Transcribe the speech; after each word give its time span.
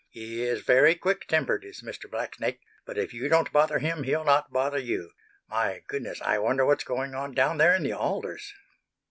He 0.09 0.41
is 0.41 0.61
very 0.63 0.95
quick 0.95 1.27
tempered, 1.27 1.63
is 1.63 1.83
Mr. 1.83 2.09
Blacksnake, 2.09 2.59
but 2.87 2.97
if 2.97 3.13
you 3.13 3.29
don't 3.29 3.51
bother 3.51 3.77
him 3.77 4.01
he'll 4.01 4.23
not 4.23 4.51
bother 4.51 4.79
you. 4.79 5.11
My 5.47 5.83
goodness, 5.85 6.19
I 6.23 6.39
wonder 6.39 6.65
what's 6.65 6.83
going 6.83 7.13
on 7.13 7.35
down 7.35 7.59
there 7.59 7.75
in 7.75 7.83
the 7.83 7.93
alders!" 7.93 8.51